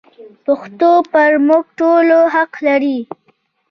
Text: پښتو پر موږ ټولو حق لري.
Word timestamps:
پښتو 0.45 0.91
پر 1.11 1.31
موږ 1.47 1.63
ټولو 1.79 2.17
حق 2.33 2.51
لري. 2.67 2.97